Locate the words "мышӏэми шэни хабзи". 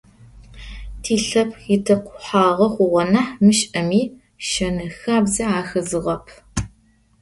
3.43-5.43